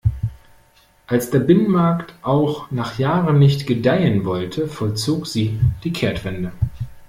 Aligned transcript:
Als 1.05 1.29
der 1.29 1.37
Binnenmarkt 1.37 2.15
auch 2.23 2.71
nach 2.71 2.97
Jahren 2.97 3.37
nicht 3.37 3.67
gedeihen 3.67 4.25
wollte, 4.25 4.67
vollzog 4.67 5.27
sie 5.27 5.59
die 5.83 5.93
Kehrtwende. 5.93 6.51